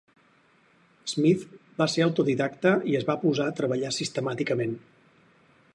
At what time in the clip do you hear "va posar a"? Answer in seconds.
3.11-3.55